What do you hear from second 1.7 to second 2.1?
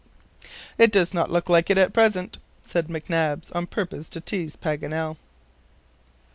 at